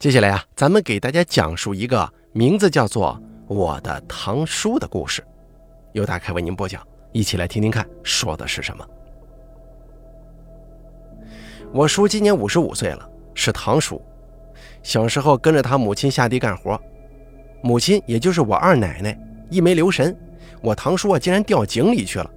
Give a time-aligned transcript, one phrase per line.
[0.00, 3.20] 接下来啊，咱们给大家讲述一个名字叫做
[3.54, 5.22] 《我的堂叔》的故事，
[5.92, 8.86] 由大开为您播讲，一起来听听看说的是什么。
[11.70, 14.00] 我叔今年五十五岁了，是堂叔。
[14.82, 16.80] 小时候跟着他母亲下地干活，
[17.62, 19.14] 母亲也就是我二奶奶
[19.50, 20.18] 一没留神，
[20.62, 22.30] 我堂叔啊竟然掉井里去了。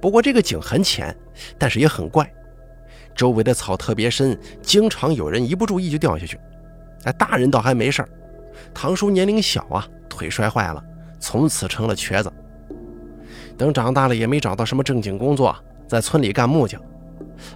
[0.00, 1.12] 不过这个井很浅，
[1.58, 2.32] 但是也很怪，
[3.16, 6.38] 周围的草特别深，经常有人一不注意就掉下去。
[7.04, 8.08] 哎，大人倒还没事儿，
[8.72, 10.82] 堂叔年龄小啊，腿摔坏了，
[11.18, 12.32] 从此成了瘸子。
[13.56, 15.54] 等长大了也没找到什么正经工作，
[15.86, 16.80] 在村里干木匠。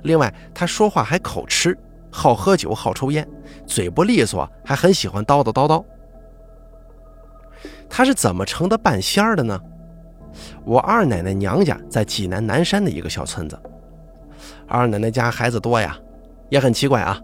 [0.03, 1.77] 另外，他说话还口吃，
[2.11, 3.27] 好喝酒，好抽烟，
[3.67, 5.85] 嘴不利索，还很喜欢叨叨叨叨。
[7.89, 9.59] 他是怎么成的半仙儿的呢？
[10.65, 13.59] 我二奶奶娘家在济南南山的一个小村子，
[14.67, 15.97] 二奶奶家孩子多呀，
[16.51, 17.21] 也很奇怪啊，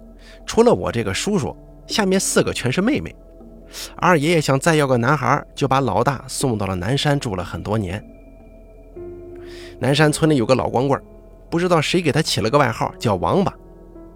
[0.46, 1.54] 除了我这个叔叔。
[1.86, 3.14] 下面四个全是妹妹，
[3.96, 8.02] 二爷爷想再要个男孩，就把老大送到了南山住了很多年。
[9.78, 11.00] 南山村里有个老光棍，
[11.50, 13.52] 不知道谁给他起了个外号叫王八，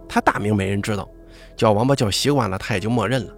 [0.08, 1.08] 他大名没人知道，
[1.56, 3.34] 叫王八叫习惯了，他也就默认了。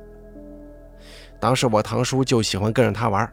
[1.41, 3.33] 当时我堂叔就喜欢跟着他玩，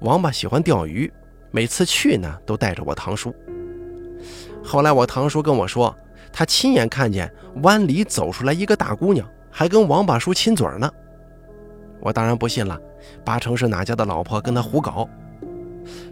[0.00, 1.10] 王八喜欢钓鱼，
[1.50, 3.34] 每次去呢都带着我堂叔。
[4.62, 5.94] 后来我堂叔跟我说，
[6.32, 7.32] 他亲眼看见
[7.62, 9.28] 湾里走出来一个大姑娘。
[9.56, 10.92] 还跟王八叔亲嘴呢，
[12.00, 12.76] 我当然不信了，
[13.24, 15.08] 八成是哪家的老婆跟他胡搞。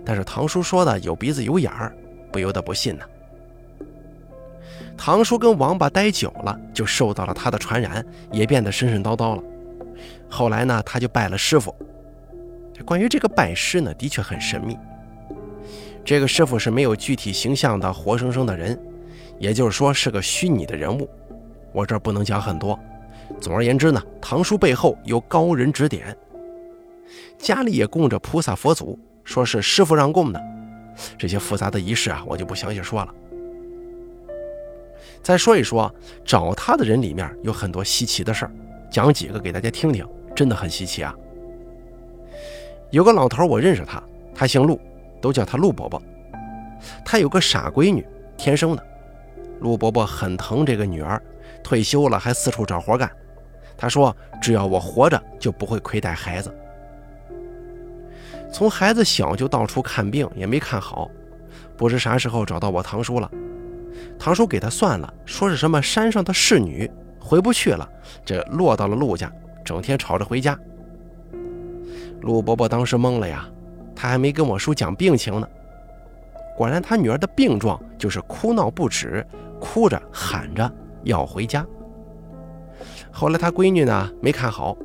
[0.05, 1.93] 但是堂叔说的有鼻子有眼儿，
[2.31, 3.05] 不由得不信呢。
[4.97, 9.43] 堂叔跟王八待久了，就受到了他的传染，也变得神神叨叨了。
[10.31, 11.75] 后来呢，他就拜了师傅。
[12.85, 14.79] 关于这个拜师呢，的确很神秘。
[16.05, 18.79] 这个师傅是没有具体形象的活生生的人，
[19.41, 21.11] 也就是说是个虚拟的人物。
[21.73, 22.79] 我这儿不能讲很多。
[23.41, 26.17] 总而言之呢，堂叔背后有高人指点，
[27.39, 30.41] 家里也供着菩萨佛祖，说是师傅让供的。
[31.17, 33.15] 这些复杂的仪式啊，我就不详细说了。
[35.23, 35.93] 再说一说
[36.25, 38.53] 找他的人里面有很多稀奇的事儿，
[38.91, 41.15] 讲几个给大家听听，真的很稀奇啊。
[42.91, 44.03] 有个老头，我认识他，
[44.35, 44.79] 他姓陆，
[45.21, 46.01] 都叫他陆伯伯。
[47.05, 48.87] 他有个傻闺女，天生的。
[49.61, 51.23] 陆伯伯很疼这个女儿，
[51.63, 53.11] 退休了还四处找活干。
[53.77, 56.55] 他说：“只要我活着，就不会亏待孩子。”
[58.53, 61.11] 从孩子小就到处看病，也没看好，
[61.77, 63.31] 不知啥时候找到我堂叔了。
[64.19, 67.89] 堂叔给他算了，说是什么山上的侍女回不去了，
[68.25, 69.33] 这落到了陆家，
[69.65, 70.59] 整天吵着回家。
[72.21, 73.49] 陆伯伯当时懵了呀，
[73.97, 75.49] 他还没跟我叔讲病情呢。
[76.57, 79.27] 果然，他女儿的病状就是哭闹不止，
[79.59, 80.71] 哭着喊着
[81.05, 81.67] 要回家。
[83.11, 84.77] 后来他闺女呢没看好，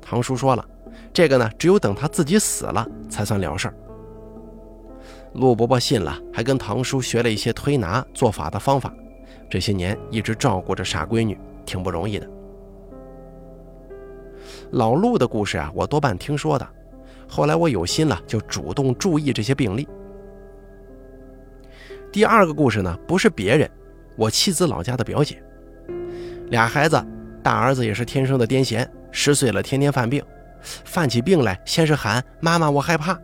[0.00, 0.64] 堂叔说了，
[1.12, 3.74] 这个呢只有等他自己死了才算了事儿。
[5.34, 8.92] 陆伯伯信了，还跟堂叔学了一些推拿做法的方法，
[9.48, 12.28] 这些年一直照顾着傻闺女，挺不容易的。
[14.70, 16.66] 老陆的故事啊，我多半听说的，
[17.28, 19.86] 后来我有心了，就主动注意这些病例。
[22.10, 23.70] 第二个故事呢，不是别人，
[24.16, 25.42] 我妻子老家的表姐，
[26.50, 27.02] 俩孩子。
[27.40, 30.22] 大儿子也是天生的癫痫，十岁了天天犯病，
[30.84, 33.18] 犯起病来先是喊妈妈我害怕，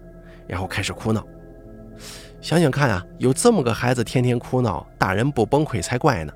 [0.47, 1.23] 然后开始哭闹。
[2.41, 6.33] 想想看啊，有这么个孩子天天哭闹，大人不崩溃才怪呢。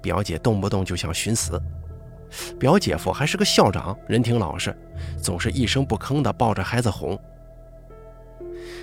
[0.00, 1.60] 表姐动不动就想寻死，
[2.58, 4.76] 表姐夫还是个校长，人挺老实，
[5.22, 7.16] 总是一声不吭的抱着孩子哄。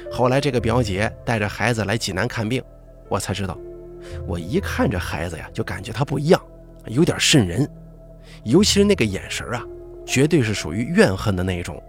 [0.09, 2.63] 后来这个表姐带着孩子来济南看病，
[3.09, 3.57] 我才知道，
[4.25, 6.41] 我一看这孩子呀，就感觉他不一样，
[6.87, 7.69] 有点瘆人。
[8.43, 9.65] 尤其是那个眼神啊，
[10.05, 11.81] 绝对是属于怨恨的那一种。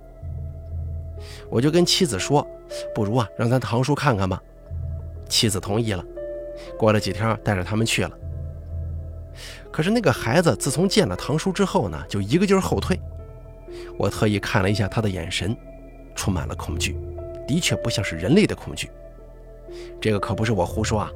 [1.51, 2.47] 我就跟妻子说
[2.95, 4.43] ：“不如啊，让咱堂叔看看吧。”
[5.29, 6.03] 妻子同意了。
[6.79, 8.11] 过了几天，带着他们去了。
[9.71, 12.99] 可是那个孩子自从见了堂叔之后呢，就一个劲儿后退。
[13.99, 15.55] 我特意看了一下他的眼神，
[16.15, 16.97] 充满了恐惧，
[17.47, 18.91] 的确不像是人类的恐惧。
[20.01, 21.11] 这个可不是我胡说啊。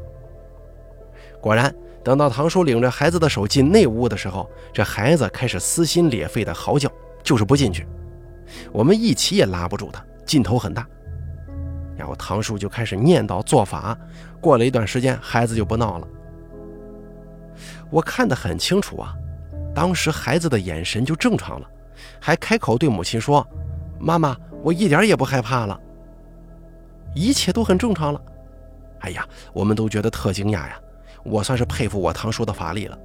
[1.41, 1.75] 果然。
[2.03, 6.91] 等到堂叔领着孩子的手进内屋的时候，这孩子开始撕心裂肺的嚎叫，
[7.23, 7.87] 就是不进去。
[8.73, 10.87] 我们一起也拉不住他，劲头很大。
[11.97, 13.97] 然后堂叔就开始念叨做法。
[14.41, 16.09] 过了一段时间，孩子就不闹了。
[17.91, 19.15] 我看得很清楚啊，
[19.75, 21.69] 当时孩子的眼神就正常了，
[22.19, 23.47] 还开口对母亲说
[24.01, 25.79] ：“妈妈，我一点也不害怕了，
[27.15, 28.23] 一切都很正常了。”
[29.01, 30.81] 哎呀，我们都觉得特惊讶呀。
[31.25, 32.99] 我算是佩服我堂叔的法力了。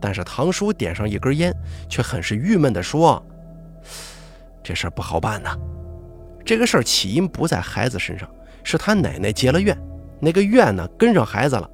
[0.00, 1.54] 但是堂叔点上一根烟，
[1.88, 3.22] 却很是郁闷地说
[4.64, 5.56] ：“这事儿不好办呐。
[6.44, 8.28] 这个事儿起因不在孩子身上，
[8.64, 9.76] 是他奶奶结了怨，
[10.18, 11.68] 那个怨呢跟上孩子了。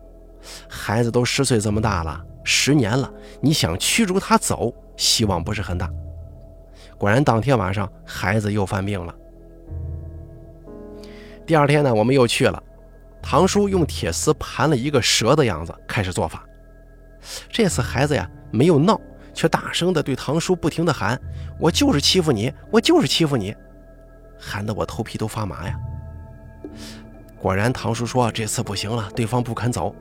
[0.69, 5.91] 孩子都十岁这么大了，十年了，你想驱逐他走，希望不是很大。
[6.99, 9.15] 果然，当天晚上孩子又犯病了。
[11.47, 12.61] 第二天呢，我们又去了，
[13.29, 16.47] 堂叔用铁丝盘了一个蛇的样子开始做法。”
[17.51, 19.01] 这次孩子呀没有闹，
[19.35, 21.21] 却大声地对堂叔不停地喊
[21.59, 23.53] ：“我就是欺负你，我就是欺负你！”
[24.39, 25.77] 喊得我头皮都发麻呀。
[27.37, 29.93] 果然，堂叔说这次不行了，对方不肯走，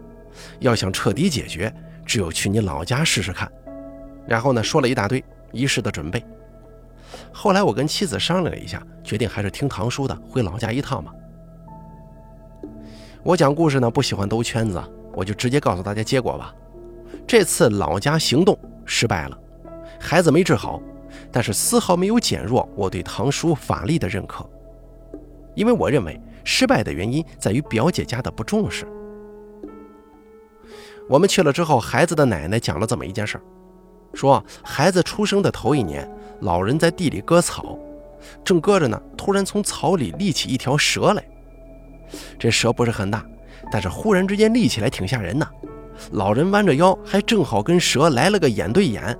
[0.59, 1.73] 要想彻底解决，
[2.05, 3.51] 只有去你老家试试看。
[4.27, 6.23] 然后呢，说了一大堆仪式的准备。
[7.33, 11.11] 后来我跟妻子商量了一下，决定还是听堂叔的，回老家一趟吧。
[13.25, 14.79] 我讲故事呢不喜欢兜圈子，
[15.11, 16.53] 我就直接告诉大家结果吧。
[17.25, 18.55] 这次老家行动
[18.85, 19.39] 失败了，
[19.99, 20.79] 孩子没治好，
[21.31, 24.47] 但是丝毫没有减弱我对堂叔法力的认可，
[25.55, 28.85] 因为我认为失败的原因在于表姐家的不重视。
[31.09, 33.41] 我们去了之后，孩子的奶奶讲了这么一件事儿，
[34.13, 36.07] 说孩子出生的头一年，
[36.41, 37.75] 老人在地里割草，
[38.43, 41.25] 正割着呢，突然从草里立起一条蛇来，
[42.37, 43.25] 这蛇不是很大，
[43.71, 45.47] 但是忽然之间立起来挺吓人的。
[46.11, 49.17] 老人弯着腰，还正好跟蛇来了个眼对眼。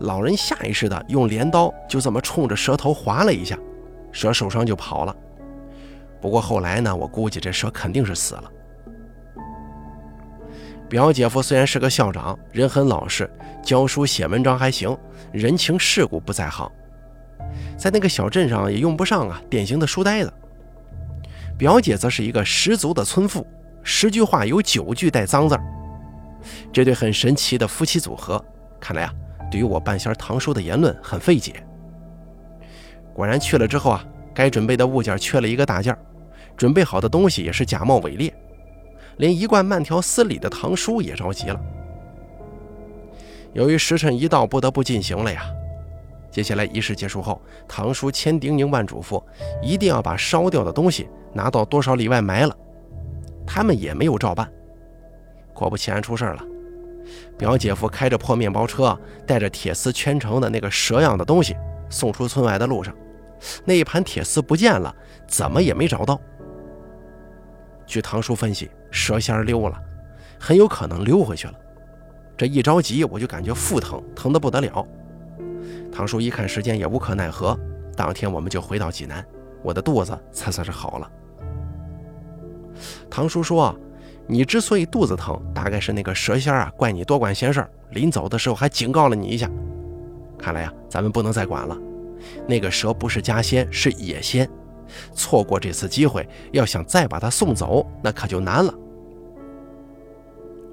[0.00, 3.56] 老人下意识的用镰刀就这么冲着蛇头划了一下，
[4.10, 5.14] 蛇受伤就跑了。
[6.20, 8.44] 不过后来呢，我估计这蛇肯定是死了。
[10.88, 13.30] 表姐夫虽然是个校长，人很老实，
[13.62, 14.96] 教书写文章还行，
[15.32, 16.68] 人情世故不在行，
[17.76, 20.32] 在那个小镇上也用不上啊，典型的书呆子。
[21.58, 23.44] 表姐则是一个十足的村妇。
[23.82, 25.62] 十句话有九句带脏字儿，
[26.72, 28.42] 这对很神奇的夫妻组合，
[28.78, 29.12] 看来啊，
[29.50, 31.54] 对于我半仙堂叔的言论很费解。
[33.14, 35.96] 果然去了之后啊，该准备的物件缺了一个大件
[36.56, 38.32] 准备好的东西也是假冒伪劣，
[39.16, 41.58] 连一贯慢条斯理的堂叔也着急了。
[43.54, 45.46] 由于时辰一到，不得不进行了呀。
[46.38, 49.20] 接下来仪式结束后，堂叔千叮咛万嘱咐，
[49.60, 52.56] 一定要把烧掉的东西拿到多少里外埋了。
[53.44, 54.48] 他们也没有照办，
[55.52, 56.44] 果不其然出事了。
[57.36, 58.96] 表姐夫开着破面包车，
[59.26, 61.56] 带着铁丝圈成的那个蛇样的东西
[61.90, 62.94] 送出村外的路上，
[63.64, 64.94] 那一盘铁丝不见了，
[65.26, 66.20] 怎么也没找到。
[67.84, 69.76] 据堂叔分析，蛇仙溜了，
[70.38, 71.54] 很有可能溜回去了。
[72.36, 74.86] 这一着急，我就感觉腹疼，疼得不得了。
[75.98, 77.58] 唐叔一看时间，也无可奈何，
[77.96, 79.26] 当天我们就回到济南，
[79.64, 81.10] 我的肚子才算是好了。
[83.10, 83.76] 唐叔说
[84.24, 89.50] ：“你之所以肚子疼，大概是那个蛇仙啊，怪你多管闲事儿，临走的时候还警告了你一下。
[90.38, 91.76] 看来呀，咱们不能再管了。
[92.46, 94.48] 那个蛇不是家仙，是野仙。
[95.14, 98.72] 错过这次机会，要想再把它送走，那可就难了。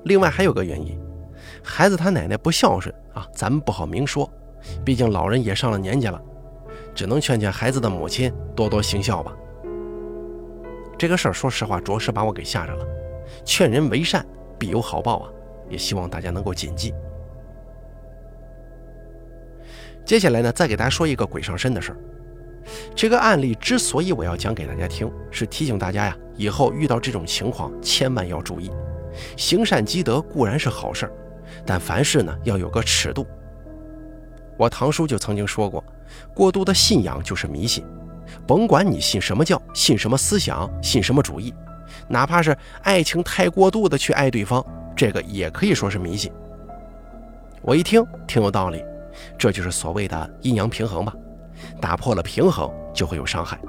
[0.03, 0.95] 另外还有个原因，
[1.63, 4.31] 孩子他奶奶不孝顺啊，咱们不好明说，
[4.83, 6.21] 毕竟老人也上了年纪了，
[6.93, 9.35] 只能劝劝孩子的母亲多多行孝吧。”
[10.97, 12.85] 这个事儿，说实话，着实把我给吓着了。
[13.43, 14.25] 劝人为善，
[14.57, 15.29] 必有好报啊！
[15.69, 16.93] 也希望大家能够谨记。
[20.05, 21.97] 接下来呢，再给大家说一个鬼上身的事儿。
[22.95, 28.71] 这个案例之所以我要讲给大家听，是提醒大家呀，以后遇到这种情况，千万要注意。
[29.35, 31.11] 行善积德固然是好事儿，
[31.65, 33.25] 但凡事呢要有个尺度。
[34.57, 35.83] 我堂叔就曾经说过，
[36.33, 37.83] 过度的信仰就是迷信。
[38.47, 41.53] 甭管你信什么教，信什么思想，信什么主义，
[42.07, 46.31] 哪怕是爱情太过度的去爱对方，这个也可以说是迷信。
[47.61, 48.83] 我一听挺有道理，
[49.37, 51.13] 这就是所谓的阴阳平衡吧。
[51.81, 53.59] 打破了平衡，就会有伤害。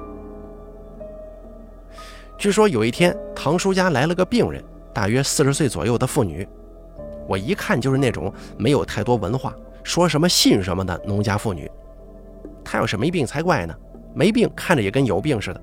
[2.36, 4.62] 据说有一天，堂叔家来了个病人，
[4.92, 6.46] 大约四十岁左右的妇女，
[7.26, 9.54] 我一看就是那种没有太多文化，
[9.86, 11.70] 说什么信什么的农家妇女。
[12.64, 13.74] 她要是没病才怪呢。
[14.12, 15.60] 没病，看着也跟有病似的。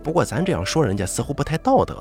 [0.00, 1.98] 不过咱这样说人家似乎不太道德。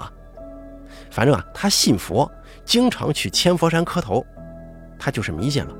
[1.09, 2.31] 反正啊，她信佛，
[2.63, 4.23] 经常去千佛山磕头，
[4.99, 5.75] 她就是迷信了。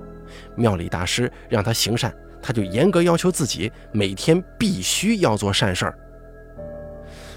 [0.56, 2.12] 庙里大师让她行善，
[2.42, 6.00] 她就严格要求自己每天必须要做善事儿。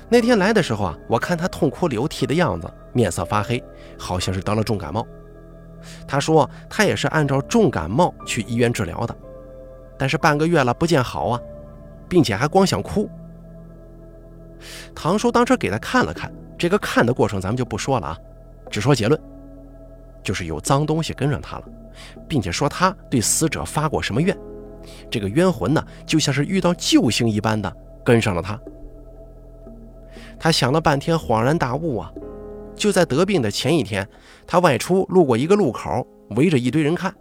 [0.08, 3.62] 那天来的时候啊，我看她痛哭流涕的样子，面色发黑，
[3.98, 5.06] 好像是得了重感冒。
[6.06, 9.16] 他说他也是按照重感冒去医院治疗的，
[9.98, 11.40] 但是半个月了不见好啊。
[12.10, 13.06] 并且还光想哭。
[14.94, 18.18] 堂叔当时给他看了看，这个看的过程咱们就不说了啊，
[18.70, 19.20] 只说结论，
[20.22, 21.64] 就是有脏东西跟上他了，
[22.26, 24.34] 并且说他对死者发过什么愿。
[25.10, 27.70] 这个冤魂呢，就像是遇到救星一般的
[28.02, 28.58] 跟上了他。
[30.40, 32.10] 他想了半天，恍然大悟啊！
[32.78, 34.08] 就在得病的前一天，
[34.46, 37.14] 他外出路过一个路口，围着一堆人看。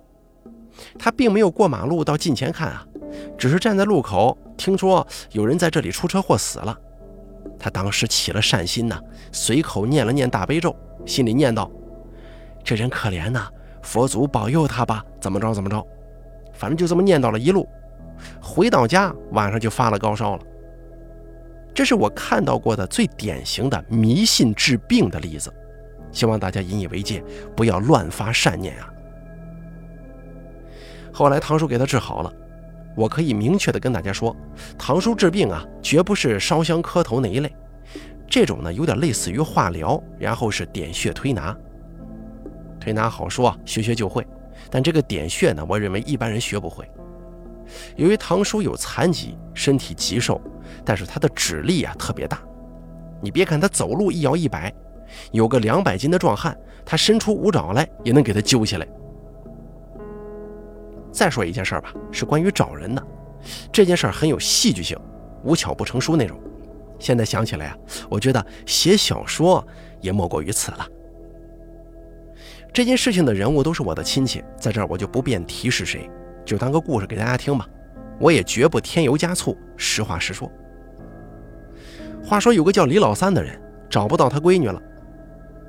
[0.98, 2.86] 他并没有过马路到近前看啊，
[3.38, 6.78] 只是站在路口，听说有人在这里出车祸死了。
[7.60, 9.00] 他当时起了善心呐，
[9.32, 11.70] 随口念了念大悲咒，心里念道
[12.64, 13.48] ：“这人可怜呐，
[13.82, 15.84] 佛祖保佑他吧，怎么着怎么着。”
[16.54, 17.68] 反正就这么念叨了一路，
[18.42, 20.44] 回到家晚上就发了高烧了。
[21.78, 25.54] 这是我看到过的最典型的迷信治病的例子，
[26.12, 27.24] 希望大家引以为戒，
[27.56, 28.92] 不要乱发善念啊。
[31.14, 32.34] 后来堂叔给他治好了，
[32.96, 34.36] 我可以明确的跟大家说，
[34.76, 37.56] 堂叔治病啊，绝不是烧香磕头那一类，
[38.28, 41.56] 这种呢有点类似于化疗，然后是点穴推拿。
[42.80, 44.26] 推拿好说，学学就会。
[44.72, 46.90] 但这个点穴呢，我认为一般人学不会。
[47.96, 50.40] 由于堂叔有残疾，身体极瘦，
[50.86, 52.40] 但是他的指力啊特别大。
[53.22, 54.74] 你别看他走路一摇一摆，
[55.32, 58.88] 有个两百斤的壮汉，他伸出五爪来也能给他揪下来。
[61.12, 63.04] 再说一件事儿吧，是关于找人的。
[63.72, 64.98] 这件事儿很有戏剧性，
[65.44, 66.40] 无巧不成书那种。
[67.00, 67.78] 现在想起来啊，
[68.10, 69.66] 我觉得写小说
[70.02, 70.88] 也莫过于此了。
[72.74, 76.08] 这件事情的人物都是我的亲戚，在这儿我就不便提示谁，
[76.48, 77.68] 就当个故事给大家听吧。
[78.18, 80.50] 我也绝不添油加醋，实话实说。
[82.24, 84.82] 话说有个叫李老三的人找不到他闺女了，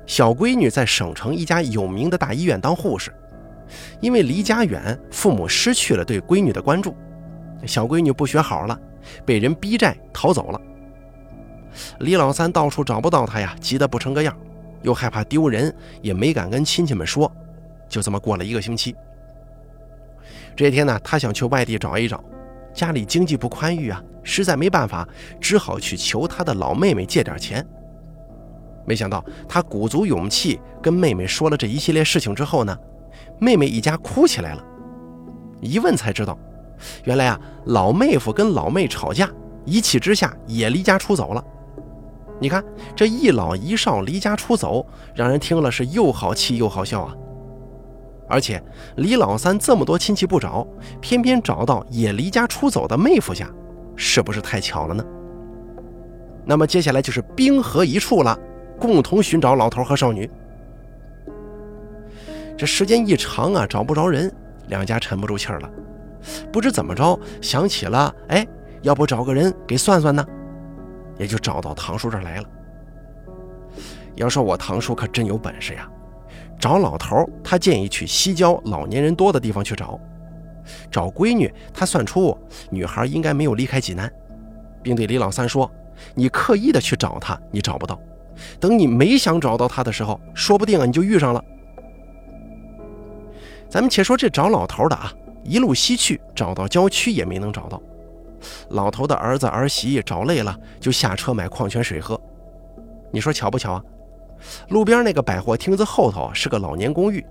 [0.05, 3.13] 小闺女在省城一家有名的大医院当护士，
[3.99, 6.95] 因为离家远，父母失去了对闺女的关注，
[7.67, 8.79] 小闺女不学好了，
[9.25, 10.61] 被人逼债逃走了。
[11.99, 14.35] 李老三到处找不到她呀，急得不成个样。
[14.81, 17.29] 又害怕丢人，也没敢跟亲戚们说，
[17.89, 18.95] 就这么过了一个星期。
[20.59, 22.21] 这天呢，他想去外地找一找，
[22.73, 25.07] 家里经济不宽裕啊，实在没办法，
[25.39, 27.65] 只好去求他的老妹妹借点钱。
[28.85, 32.77] 没想到他鼓足勇气跟妹妹说了这一系列事情之后呢，
[33.39, 34.61] 妹妹一家哭起来了。
[35.61, 36.37] 一问才知道，
[37.05, 39.29] 原来啊，老妹夫跟老妹吵架，
[39.63, 41.41] 一气之下也离家出走了。
[42.37, 42.61] 你看
[42.97, 44.85] 这一老一少离家出走，
[45.15, 47.15] 让人听了是又好气又好笑啊！
[48.29, 48.63] 而且
[48.97, 50.65] 李老三这么多亲戚不找，
[51.01, 53.49] 偏偏找到也离家出走的妹夫家，
[53.95, 55.03] 是不是太巧了呢？
[56.45, 58.37] 那么接下来就是兵合一处了，
[58.79, 60.29] 共同寻找老头和少女。
[62.57, 64.31] 这时间一长啊，找不着人，
[64.67, 65.69] 两家沉不住气了，
[66.51, 68.47] 不知怎么着想起了，哎，
[68.83, 70.25] 要不找个人给算算呢？
[71.17, 72.43] 也就找到堂叔这儿来了。
[74.15, 75.89] 要说我堂叔可真有本事呀，
[76.59, 79.97] 找老头他建议去西郊老年人多的地方去找；
[80.91, 82.37] 找闺女他算出
[82.69, 84.11] 女孩应该没有离开济南，
[84.83, 85.71] 并对李老三说
[86.13, 87.95] ：“你刻意的去找她，你找不到；
[88.59, 91.41] 等你没想找到她的时候，说不定啊你就遇上了。”
[93.69, 95.13] 咱们且说这找老头的啊，
[95.43, 97.81] 一路西去，找到郊区也没能找到。
[98.69, 102.19] 老头的儿子儿媳找累了，就下车买矿泉水喝。
[103.11, 103.83] 你说巧不巧啊？
[104.69, 107.25] 路边那个百货厅子后头是个老年公寓，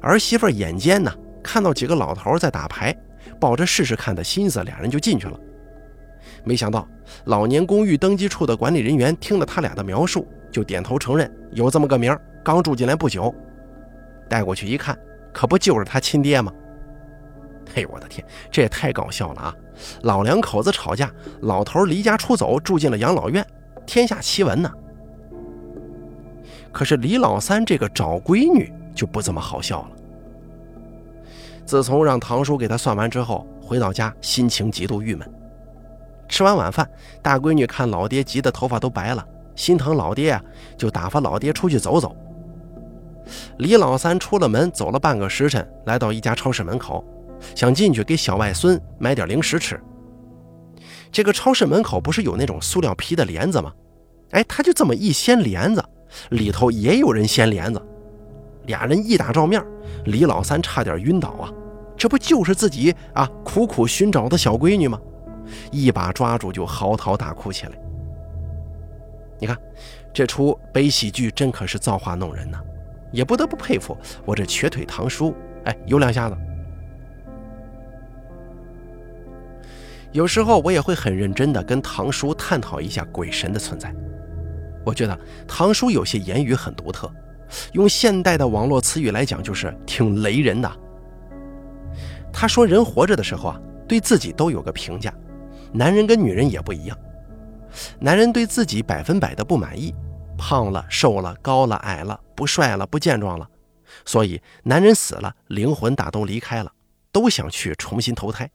[0.00, 2.96] 儿媳妇眼尖呢，看到几个老头在打牌，
[3.40, 5.38] 抱着试试看的心思，俩人就进去了。
[6.44, 6.86] 没想到
[7.24, 13.34] 老年公寓登记处的管理人员听了他俩的描述，就点头承认有这么个名儿，刚住进来不久。
[14.28, 14.98] 带过去一看，
[15.32, 16.52] 可不就是他亲爹吗？
[17.74, 19.54] 嘿，我的天，这也太搞笑了啊！
[20.02, 21.10] 老两口子吵架，
[21.42, 23.46] 老头离家出走，住进了养老院，
[23.86, 24.70] 天下奇闻呢。
[26.72, 29.90] 可是李老三这个找闺女就不怎么好笑了。
[31.64, 35.28] 自从让堂叔给他算完之后，回到家心情极度郁闷。
[36.28, 36.88] 吃完晚饭，
[37.22, 40.42] 大闺女看老爹急得头发都白了，心疼老爹啊，
[40.76, 42.14] 就打发老爹出去走走。
[43.58, 47.04] 李老三出了门，走了半个时辰，来到一家超市门口。
[47.54, 49.80] 想进去给小外孙买点零食吃。
[51.12, 53.72] 这个超市门口不是有那种塑料皮的帘子吗？
[54.30, 55.84] 哎，他就这么一掀帘子，
[56.30, 57.80] 里头也有人掀帘子，
[58.66, 59.64] 俩人一打照面，
[60.04, 61.52] 李老三差点晕倒啊！
[61.96, 65.00] 这不就是自己啊苦苦寻找的小闺女吗？
[65.72, 67.72] 一把抓住就嚎啕大哭起来。
[69.38, 69.56] 你看，
[70.12, 72.58] 这出悲喜剧真可是造化弄人呐，
[73.10, 75.34] 也不得不佩服我这瘸腿堂叔，
[75.64, 76.36] 哎，有两下子。
[80.12, 83.94] 有时候我也会很认真地跟堂叔探讨一下鬼神的存在。
[84.88, 87.12] 我觉得堂叔有些言语很独特，
[87.72, 90.72] 用现代的网络词语来讲，就是挺雷人的。
[92.32, 95.12] 他说，人活着的时候啊，对自己都有个评价，
[95.74, 96.96] 男人跟女人也不一样。
[98.00, 99.94] 男人对自己百分百的不满意，
[100.38, 103.46] 胖了、瘦了、高了、矮了、不帅了、不健壮了，
[104.06, 106.72] 所以男人死了，灵魂大都离开了，
[107.12, 108.50] 都想去重新投胎。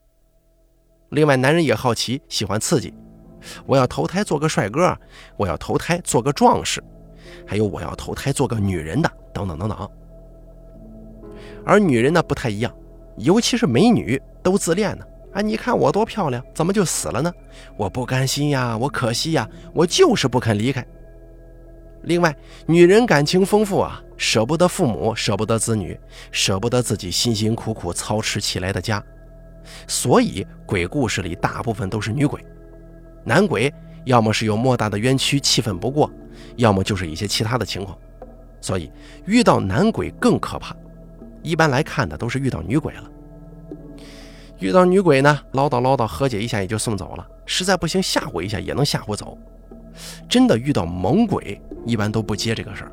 [1.12, 2.92] 另外，男人也好奇，喜欢刺激，
[3.66, 4.98] 我要投胎做个帅哥，
[5.38, 6.84] 我要投胎做个壮士，
[7.46, 9.90] 还有我要投胎做个女人的，等等等等。
[11.66, 12.74] 而女人呢，不太一样，
[13.18, 15.06] 尤其是美女都自恋呢。
[15.34, 15.42] 啊！
[15.42, 17.34] 你看我多漂亮，怎么就死了呢？
[17.76, 20.86] 我不甘心呀，我可惜呀，我就是不肯离开。
[22.04, 22.36] 另外，
[22.68, 26.00] 女人感情丰富啊，舍不得父母，舍不得子女，
[26.32, 29.04] 舍不得自己辛辛苦苦操持起来的家，
[29.88, 32.40] 所以鬼故事里大部分都是女鬼。
[33.24, 33.74] 男鬼
[34.06, 36.10] 要么是有莫大的冤屈，气愤不过，
[36.58, 37.98] 要么就是一些其他的情况。
[38.62, 38.92] 所以
[39.26, 40.76] 遇到男鬼更可怕。
[41.42, 43.12] 一般来看的都是遇到女鬼了。
[44.60, 47.28] 遇到女鬼呢，唠叨唠叨，和解一下也就送走了。
[47.46, 49.38] 实在不行，吓唬一下也能吓唬走。
[50.30, 52.92] 真的遇到猛鬼，一般都不接这个事儿。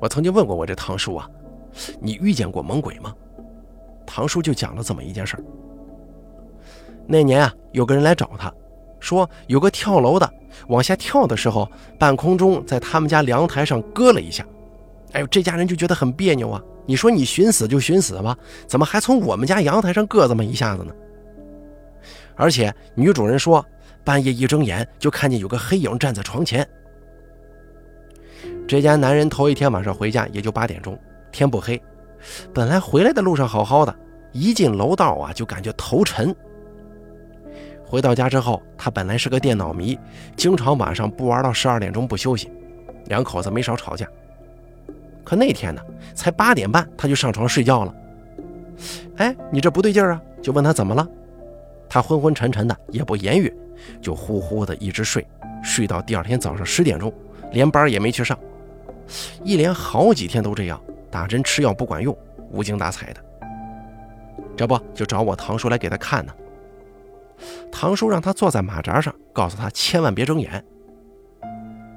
[0.00, 1.28] 我曾经问过我这堂叔啊，
[2.00, 3.12] 你遇见过猛鬼吗？
[4.06, 5.44] 堂叔就讲了这么一件事儿。
[7.06, 8.54] 那年啊，有个人来找他，
[9.00, 10.32] 说有个跳楼的
[10.68, 14.46] 往下跳的时候，半空中在他们家阳台上搁了一下。
[15.12, 16.62] 哎呦，这家人就觉得很别扭啊。
[16.86, 20.92] 你说你寻死就寻死吧，怎么还从我们家阳台上硌这么一下子呢？
[22.36, 23.64] 而且女主人说，
[24.02, 26.66] 半夜一睁眼就看见有个黑影站在床前。
[28.66, 30.98] 这家男人头一天晚上回家也就八点钟，
[31.30, 31.80] 天不黑，
[32.54, 33.94] 本来回来的路上好好的，
[34.32, 36.34] 一进楼道啊就感觉头沉。
[37.90, 39.98] 回到家之后，他本来是个电脑迷，
[40.36, 42.48] 经常晚上不玩到十二点钟不休息，
[43.06, 44.06] 两口子没少吵架。
[45.24, 45.82] 可那天呢，
[46.14, 47.92] 才八点半，他就上床睡觉了。
[49.16, 50.22] 哎，你这不对劲啊！
[50.40, 51.04] 就问他怎么了，
[51.88, 53.52] 他昏昏沉沉的，也不言语，
[54.00, 55.26] 就呼呼的一直睡，
[55.60, 57.12] 睡到第二天早上十点钟，
[57.50, 58.38] 连班也没去上，
[59.42, 62.16] 一连好几天都这样，打针吃药不管用，
[62.52, 63.20] 无精打采的。
[64.56, 66.32] 这不就找我堂叔来给他看呢？
[67.70, 70.64] 堂叔让他坐在马扎上，告诉他千万别睁眼。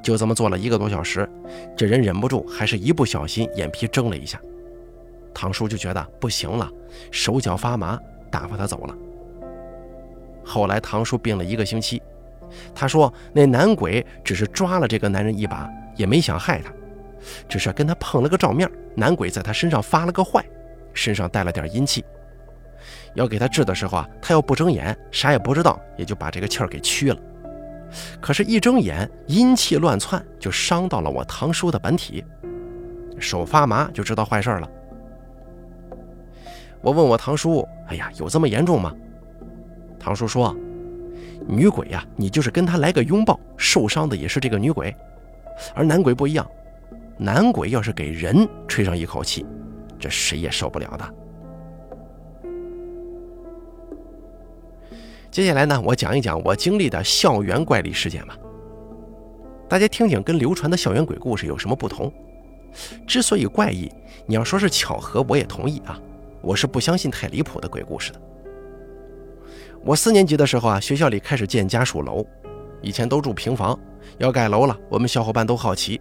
[0.02, 1.30] 就这么坐了一个多小时，
[1.78, 4.40] 这人忍不住，还是一不小心眼皮睁了一下。
[5.34, 6.70] 堂叔就觉得不行了，
[7.10, 7.98] 手脚发麻，
[8.30, 8.96] 打发他走了。
[10.44, 12.02] 后来堂叔病了一个星期，
[12.76, 16.72] 他说那男鬼只是抓了这个男人一把，也没想害他，
[17.48, 18.70] 只是跟他碰了个照面。
[18.96, 20.46] 男鬼在他身上发了个坏，
[20.94, 22.04] 身上带了点阴气。
[23.16, 27.20] 要给他治的时候啊，他要不睁眼，啥也不知道，也就把这个气儿给驱了。
[28.20, 32.26] 可是，一睁眼，阴气乱窜，就伤到了我堂叔的本体，
[33.20, 34.68] 手发麻，就知道坏事了。
[36.82, 38.92] 我问我堂叔：“哎呀，有这么严重吗？”
[40.00, 40.56] 堂叔说
[41.48, 44.94] ：“女鬼呀，你就是跟他来个拥抱，受伤的也是这个女鬼，
[45.76, 46.46] 而男鬼不一样，
[47.18, 49.46] 男鬼要是给人吹上一口气，
[50.00, 51.14] 这谁也受不了的。”
[55.34, 58.38] 接下来呢，我讲一讲我经历的校园怪力事件吧。
[59.68, 62.14] 大家听听，跟流传的校园鬼故事有什么不同？
[63.08, 63.92] 之所以怪异，
[64.28, 66.00] 你要说是巧合，我也同意啊。
[66.40, 68.22] 我是不相信太离谱的鬼故事的。
[69.84, 72.24] 我四年级的时候啊，学校里开始建家属楼，
[72.80, 73.78] 以前都住平房，
[74.20, 76.00] 要盖楼了，我们小伙伴都好奇。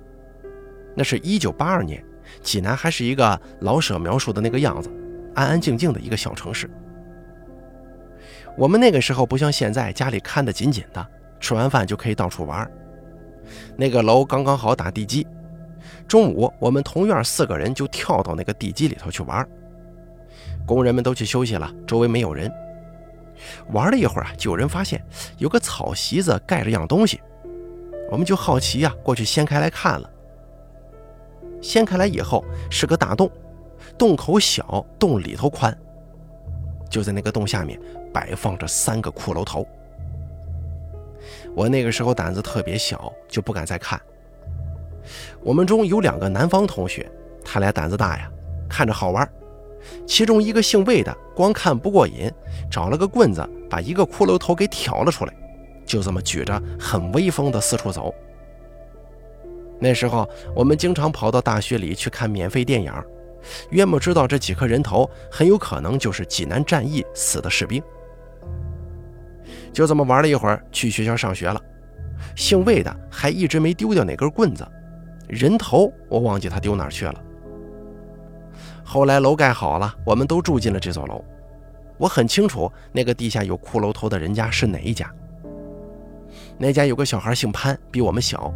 [0.95, 2.05] 那是一九八二年，
[2.43, 4.91] 济南还是一个老舍描述的那个样子，
[5.35, 6.69] 安安静静的一个小城市。
[8.57, 11.07] 我们那个时候不像现在，家里看得紧紧的，
[11.41, 12.71] 吃完饭就可以到处玩。
[13.77, 15.27] 那个楼刚刚好打地基，
[16.07, 19.47] 中午我们同院四个人就跳到那个地基里头去玩。
[20.67, 22.51] 工人们都去休息了，周围没有人。
[23.73, 25.03] 玩了一会儿啊，就有人发现
[25.39, 27.21] 有个草席子盖着样东西，
[28.11, 30.09] 我们就好奇呀，过去掀开来看了。
[31.61, 33.31] 掀开来以后是个大洞，
[33.99, 35.77] 洞口小，洞里头宽。
[36.89, 37.81] 就在那个洞下面
[38.13, 39.67] 摆放着三个骷髅头。
[41.55, 44.01] 我那个时候胆子特别小，就不敢再看。
[45.43, 47.11] 我们中有两个南方同学，
[47.45, 48.31] 他俩胆子大呀，
[48.69, 49.29] 看着好玩。
[50.07, 52.31] 其中一个姓魏的，光看不过瘾，
[52.71, 55.35] 找了个棍子把一个骷髅头给挑了出来，
[55.85, 58.15] 就这么举着，很威风的四处走。
[59.81, 62.93] 那时候我们经常跑到大学里去看免费电影。
[63.71, 67.83] 约莫知道这几颗人头很有可能就是济南战役死的士兵。
[69.73, 71.61] 就这么玩了一会儿，去学校上学了。
[72.37, 74.67] 姓魏的还一直没丢掉哪根棍子，
[75.29, 77.15] 人头我忘记他丢哪儿去了。
[78.85, 81.25] 后来楼盖好了，我们都住进了这座楼。
[81.99, 85.11] 我很清楚那个地下有骷髅头的人家是哪一家。
[86.59, 88.53] 那家有个小孩姓潘，比我们小。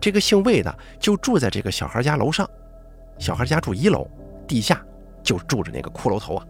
[0.00, 2.48] 这个姓魏的就住在这个小孩家楼上，
[3.18, 4.08] 小孩家住一楼，
[4.46, 4.80] 地下
[5.22, 6.46] 就住着那个骷髅头啊。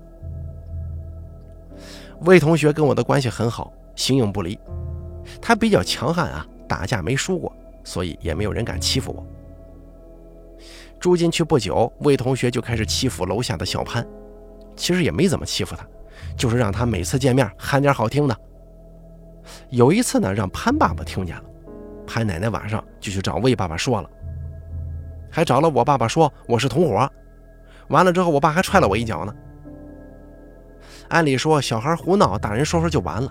[2.20, 4.56] 魏同学跟我的关系很好，形影不离。
[5.42, 9.26] 他比较强悍啊，打架没输过，所以也没有人敢欺负我。
[11.00, 14.06] 住进去不久，魏同学就开始欺负楼下的小潘，
[14.76, 15.84] 其实也没怎么欺负他，
[16.36, 18.36] 就是让他每次见面喊点好听的。
[19.70, 21.44] 有一次呢，让潘爸爸听见了，
[22.06, 24.10] 潘奶奶晚上就去找魏爸爸说了，
[25.30, 27.10] 还找了我爸爸说我是同伙。
[27.88, 29.34] 完了之后，我爸还踹了我一脚呢。
[31.08, 33.30] 按理说，小孩胡闹，大人说说就完了。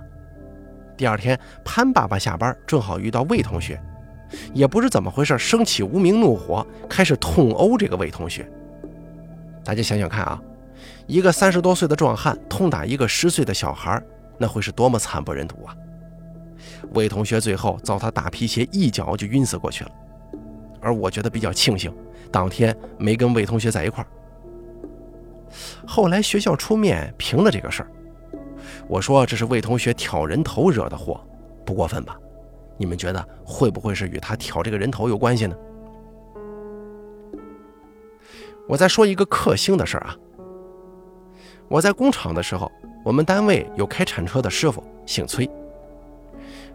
[0.97, 3.79] 第二天，潘爸爸下班正好遇到魏同学，
[4.53, 8.49] 也不知怎么回事，生起无名怒火，开始痛殴这个魏同学。
[9.63, 10.41] 大家想想看啊，
[11.07, 14.01] 一个三十多岁的壮汉痛打一个十岁的小孩，
[14.37, 15.75] 那会是多么惨不忍睹啊！
[16.93, 19.91] 魏同学最后遭他大皮鞋一脚就晕死过去了。
[20.79, 21.91] 而我觉得比较庆幸，
[22.31, 24.07] 当天没跟魏同学在一块儿。
[25.85, 27.89] 后来学校出面评了这个事儿。
[28.87, 31.19] 我说这是魏同学挑人头惹的祸，
[31.65, 32.17] 不过分吧？
[32.77, 35.55] 你们觉得会不会是与他挑这个人头有关系呢？
[38.67, 40.15] 我再说一个克星的事儿啊。
[41.67, 42.71] 我在工厂的时候，
[43.03, 45.49] 我们单位有开铲车的师傅，姓崔。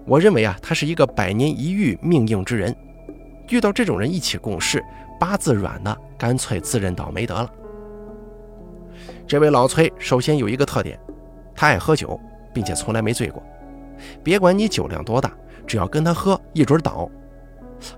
[0.06, 2.74] 我认为啊，他是一个百年一遇命硬之人。
[3.48, 4.82] 遇到这种人一起共事，
[5.18, 7.52] 八字软的干脆自认倒霉得了。
[9.26, 10.98] 这位老崔首先有一个特点。
[11.60, 12.18] 他爱喝酒，
[12.54, 13.42] 并且从来没醉过。
[14.24, 15.30] 别管你酒量多大，
[15.66, 17.06] 只要跟他喝，一准倒。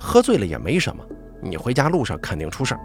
[0.00, 1.04] 喝醉了也没什么，
[1.40, 2.80] 你回家路上肯定出事儿。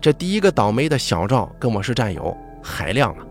[0.00, 3.24] 这第一个倒霉的小赵跟我是战友，海亮啊，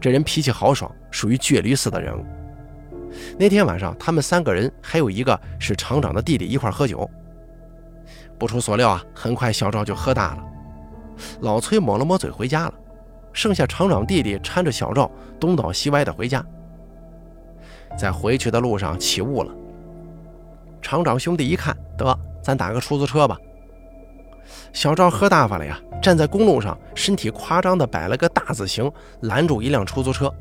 [0.00, 2.24] 这人脾气豪爽，属于倔驴似的人物。
[3.38, 7.08] 那天晚上，他们三个人还有一个是厂长的弟弟一块喝酒。
[8.36, 10.44] 不出所料啊，很快小赵就喝大了。
[11.42, 12.74] 老崔抹了抹嘴，回家了。
[13.32, 16.44] 剩下厂长弟弟搀着小赵东倒西歪的回家，
[17.96, 19.52] 在回去的路上起雾了。
[20.82, 23.36] 厂长兄弟一看，得，咱打个出租车吧。
[24.72, 28.90] 小赵喝大发了呀，站在公路上，身体夸张的摆了个大字形，
[29.20, 30.32] 拦住一辆出租车。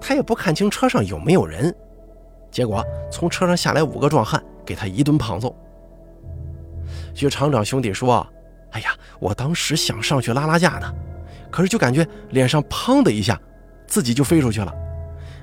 [0.00, 1.74] 他也不看清车上有没有人，
[2.50, 5.54] 结果从车上下来五个壮汉，给他一顿胖揍。
[7.14, 8.26] 据厂长兄弟说，
[8.72, 10.92] 哎呀，我当时想上去拉拉架呢。
[11.50, 13.40] 可是就感觉脸上砰的一下，
[13.86, 14.72] 自己就飞出去了，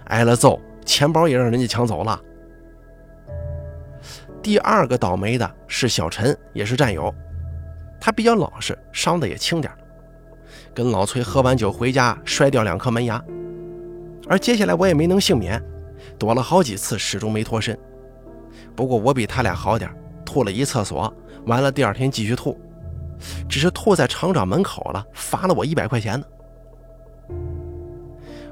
[0.06, 2.20] 挨了揍，钱包也让人家抢走了。
[4.42, 7.14] 第二个倒霉的是小陈，也是战友，
[8.00, 9.72] 他比较老实，伤的也轻点
[10.74, 13.22] 跟老崔喝完酒回家，摔掉两颗门牙。
[14.30, 15.62] 而接下来我也没能幸免，
[16.18, 17.78] 躲了好几次，始终没脱身。
[18.76, 19.92] 不过我比他俩好点，
[20.24, 21.14] 吐了一厕所，
[21.46, 22.58] 完了第二天继续吐。
[23.48, 26.26] 只是吐在厂长门口了，罚了我一百块钱呢。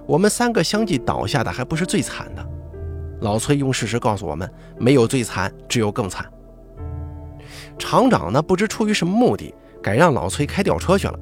[0.05, 2.45] 我们三个相继倒下的还不是最惨的，
[3.21, 6.25] 老崔用事实告诉我们，没有最惨，只有更惨。
[7.77, 11.19] 厂长呢，不知出于什么目的，改让老崔开吊车去了，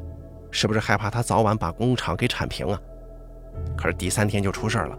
[0.52, 2.80] 是不是害怕他早晚把工厂给铲平啊？
[3.78, 4.98] 可是第三天就出事了。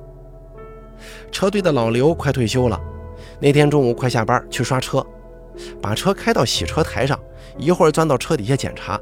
[1.30, 2.80] 车队的老刘快退休了，
[3.40, 5.04] 那天中午快下班去刷车，
[5.80, 7.18] 把车开到洗车台上。
[7.56, 9.00] 一会儿钻到车底下检查，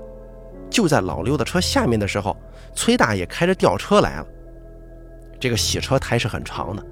[0.68, 2.36] 就在老刘的车下面的时候，
[2.74, 4.26] 崔大爷开着吊车来了。
[5.40, 6.84] 这个洗车台是很长的，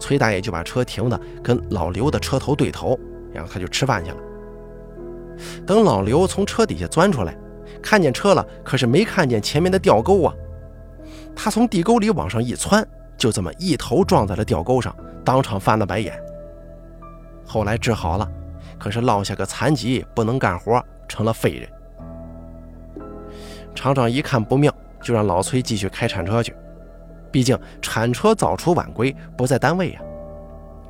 [0.00, 2.98] 崔大爷就把车停的跟老刘的车头对头，
[3.32, 4.16] 然后他就吃饭去了。
[5.64, 7.36] 等老刘从车底下钻出来，
[7.80, 10.34] 看见车了，可是没看见前面的吊钩啊。
[11.36, 12.84] 他从地沟里往上一窜，
[13.16, 14.92] 就这么一头撞在了吊钩上，
[15.24, 16.20] 当场翻了白眼。
[17.46, 18.28] 后来治好了。
[18.78, 21.68] 可是落下个残疾，不能干活，成了废人。
[23.74, 26.54] 厂长一看不妙，就让老崔继续开铲车去。
[27.30, 30.00] 毕竟铲车早出晚归，不在单位呀。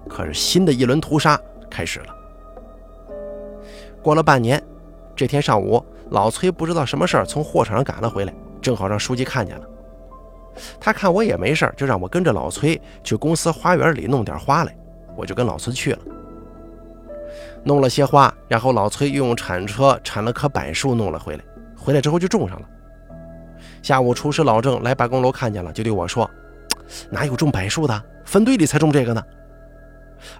[0.08, 2.06] 可是新的一轮屠杀开始了。
[4.02, 4.62] 过了半年，
[5.16, 9.66] 这天上午，老崔不知道什么事儿从货场上赶了回来，正好让书记看见了。
[10.80, 14.74] 他看我也没事就让我跟着老崔去公司花园里弄点花来。
[15.16, 15.98] 我就跟老崔去了。
[17.64, 21.44] 弄了些花，然后老崔又用铲车铲了棵柏树，弄了回来。
[21.76, 22.68] 回来之后就种上了。
[23.82, 26.28] 下午，厨师老郑来办公楼看见了，就对我说
[27.10, 28.04] ：“哪有种柏树的？
[28.24, 29.22] 分队里才种这个呢。”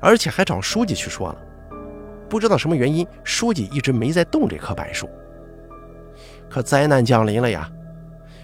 [0.01, 1.39] 而且还找书记去说了。
[2.29, 5.09] 不知道什么原因，书记一直没在动这棵柏树。
[6.51, 7.71] 可灾难降临了呀！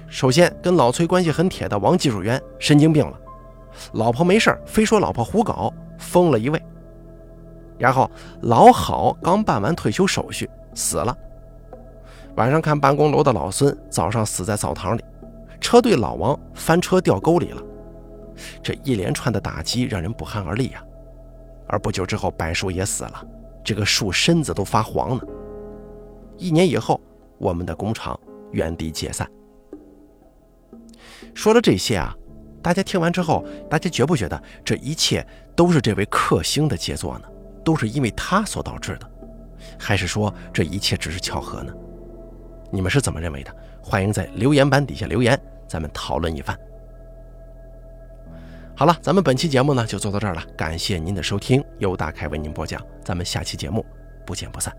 [0.09, 3.19] 首先，跟老崔关系很铁的王技术员神经病了，
[3.93, 6.63] 老婆没事非说老婆胡搞，疯了一位。
[7.79, 8.11] 然后
[8.43, 11.17] 老郝刚办完退休手续死了，
[12.37, 15.05] 晚上看办公楼的老孙早上死在澡堂里，
[15.61, 17.63] 车队老王翻车掉沟里了。
[18.63, 20.83] 这一连串的打击让人不寒而栗呀。
[21.67, 23.27] 而不久之后，柏树也死了，
[23.65, 25.25] 这个树身子都发黄了。
[26.37, 27.01] 一年以后，
[27.39, 28.19] 我们的工厂
[28.51, 29.29] 原地解散。
[31.33, 32.15] 说了这些啊，
[32.61, 37.29] 大家听完之后，大家觉不觉得这一切都是这位克星的杰作呢？
[37.64, 39.11] 都是因为他所导致的，
[39.79, 41.72] 还是说这一切只是巧合呢？
[42.70, 43.55] 你们是怎么认为的？
[43.83, 46.59] 欢迎在留言板底下留言，咱们讨论一番。
[48.77, 53.85] 好了，咱们本期节目呢就做到这儿了，感谢您的收听，由大凯为您播讲，咱们下期节目
[54.27, 54.74] 不见不散。